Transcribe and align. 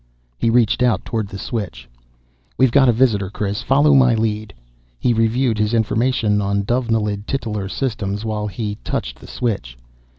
He 0.39 0.49
reached 0.49 0.81
out 0.81 1.05
toward 1.05 1.27
the 1.27 1.37
switch. 1.37 1.87
"We've 2.57 2.71
got 2.71 2.89
a 2.89 2.91
visitor, 2.91 3.29
Chris. 3.29 3.61
Follow 3.61 3.93
my 3.93 4.15
lead." 4.15 4.51
He 4.97 5.13
reviewed 5.13 5.59
his 5.59 5.75
information 5.75 6.41
on 6.41 6.63
Dovenilid 6.63 7.27
titular 7.27 7.69
systems 7.69 8.25
while 8.25 8.47
he 8.47 8.79
touched 8.83 9.19
the 9.19 9.27
switch. 9.27 9.77